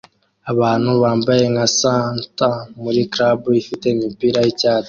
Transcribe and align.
Abantu 0.51 0.91
bambaye 1.03 1.43
nka 1.53 1.65
Santa 1.79 2.49
muri 2.81 3.01
club 3.13 3.39
ifite 3.61 3.85
imipira 3.95 4.39
yicyatsi 4.45 4.79